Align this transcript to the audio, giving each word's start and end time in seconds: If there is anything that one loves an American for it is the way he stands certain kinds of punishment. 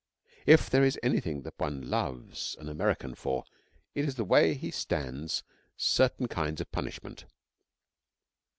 If 0.47 0.67
there 0.67 0.83
is 0.83 0.97
anything 1.03 1.43
that 1.43 1.59
one 1.59 1.87
loves 1.87 2.55
an 2.59 2.67
American 2.69 3.13
for 3.13 3.43
it 3.93 4.03
is 4.03 4.15
the 4.15 4.23
way 4.25 4.55
he 4.55 4.71
stands 4.71 5.43
certain 5.77 6.27
kinds 6.27 6.59
of 6.59 6.71
punishment. 6.71 7.25